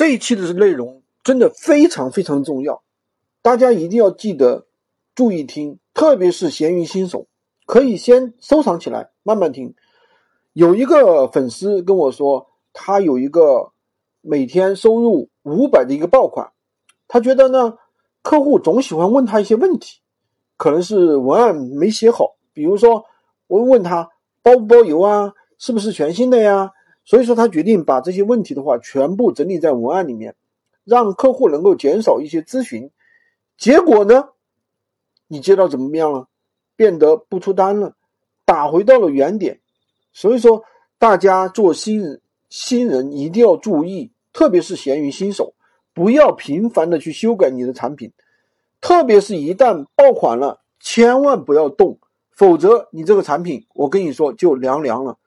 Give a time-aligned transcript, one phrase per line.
[0.00, 2.82] 这一期的内容真的非常非常重要，
[3.42, 4.66] 大家一定要记得
[5.14, 7.26] 注意听，特别是闲鱼新手，
[7.66, 9.74] 可以先收藏起来，慢慢听。
[10.54, 13.72] 有一个粉丝跟我说，他有一个
[14.22, 16.50] 每天收入五百的一个爆款，
[17.06, 17.76] 他觉得呢，
[18.22, 20.00] 客户总喜欢问他一些问题，
[20.56, 23.04] 可能是文案没写好，比如说
[23.48, 24.08] 我问他
[24.40, 26.70] 包不包邮啊，是不是全新的呀？
[27.04, 30.36] 所以说，他决定把这些问题的话全部整理在文案里面，
[30.84, 32.90] 让客户能够减少一些咨询。
[33.56, 34.28] 结果呢，
[35.26, 36.28] 你接到怎么样了？
[36.76, 37.94] 变得不出单了，
[38.46, 39.60] 打回到了原点。
[40.12, 40.62] 所以说，
[40.98, 45.54] 大家做新人，新人一定要注意，特别是闲鱼新手，
[45.92, 48.12] 不要频繁的去修改你的产品，
[48.80, 51.98] 特别是一旦爆款了，千万不要动，
[52.30, 55.18] 否则你这个产品，我跟你说就凉凉了。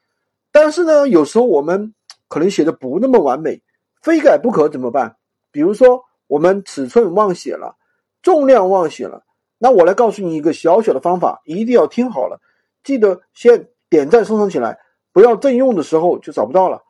[0.53, 1.93] 但是呢，有时候我们
[2.29, 3.61] 可能写的不那么完美，
[4.01, 5.17] 非改不可怎么办？
[5.51, 7.75] 比如说我们尺寸忘写了，
[8.21, 9.23] 重量忘写了，
[9.57, 12.39] 那我来告诉你一个小小的方法，一定要听好了，
[12.83, 14.77] 记得先点赞收藏起来，
[15.11, 16.81] 不要正用的时候就找不到了。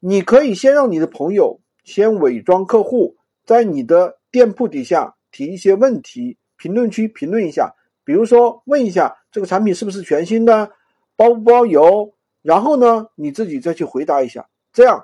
[0.00, 7.74] 你可以先让你的朋友先伪装客户，在你的店铺底下提一些问题，评论区评论一下，
[8.04, 10.70] 比如说问一下这个产品是不是全新的，
[11.16, 12.13] 包不包邮？
[12.44, 15.02] 然后呢，你自己再去回答一下，这样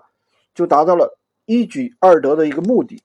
[0.54, 3.02] 就达到了一举二得的一个目的，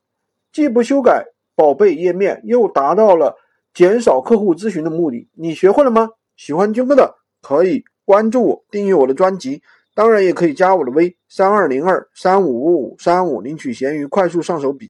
[0.52, 3.34] 既不修改宝贝页面，又达到了
[3.72, 5.26] 减少客户咨询的目的。
[5.32, 6.10] 你学会了吗？
[6.36, 9.62] 喜欢军哥的可以关注我，订阅我的专辑，
[9.94, 14.84] 当然也可以加我的微三二零二三五五五三五领取闲鱼快速上手笔。